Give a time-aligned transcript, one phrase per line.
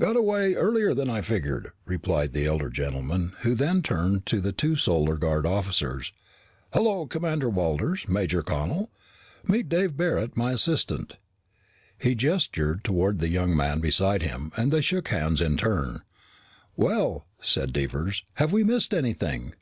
[0.00, 2.70] "Got away earlier than I figured," replied the elder
[3.02, 6.14] man, who then turned to the two Solar Guard officers.
[6.72, 8.90] "Hello, Commander Walters, Major Connel.
[9.46, 11.18] Meet Dave Barret, my assistant."
[11.98, 16.00] He gestured toward the young man beside him and they shook hands in turn.
[16.74, 19.52] "Well," said Devers, "have we missed anything?"